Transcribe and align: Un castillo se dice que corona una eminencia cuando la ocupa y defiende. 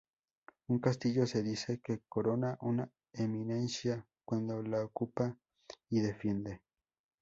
Un 0.65 0.79
castillo 0.79 1.27
se 1.27 1.43
dice 1.43 1.79
que 1.83 2.01
corona 2.09 2.57
una 2.61 2.89
eminencia 3.13 4.03
cuando 4.25 4.59
la 4.63 4.83
ocupa 4.83 5.37
y 5.91 5.99
defiende. 5.99 6.63